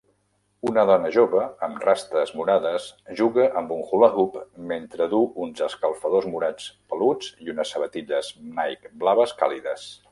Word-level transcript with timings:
Una 0.69 0.83
dona 0.89 1.09
jove 1.15 1.41
amb 1.67 1.83
rastes 1.87 2.31
morades 2.39 2.87
juga 3.21 3.45
amb 3.61 3.75
un 3.77 3.85
hula 3.91 4.09
hoop 4.17 4.41
mentre 4.73 5.09
duu 5.15 5.29
uns 5.47 5.65
escalfadors 5.69 6.31
morats 6.37 6.73
peluts 6.95 7.33
i 7.47 7.55
unes 7.59 7.77
sabatilles 7.77 8.37
Nike 8.61 8.95
blaves 9.05 9.41
càlides. 9.45 9.91